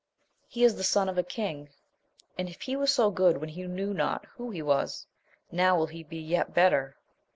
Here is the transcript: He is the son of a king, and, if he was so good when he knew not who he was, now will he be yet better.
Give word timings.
He 0.47 0.63
is 0.63 0.73
the 0.77 0.83
son 0.83 1.07
of 1.09 1.19
a 1.19 1.21
king, 1.21 1.69
and, 2.35 2.49
if 2.49 2.61
he 2.63 2.75
was 2.75 2.91
so 2.91 3.11
good 3.11 3.37
when 3.37 3.49
he 3.49 3.67
knew 3.67 3.93
not 3.93 4.25
who 4.35 4.49
he 4.49 4.63
was, 4.63 5.05
now 5.51 5.77
will 5.77 5.85
he 5.85 6.01
be 6.01 6.17
yet 6.17 6.55
better. 6.55 6.97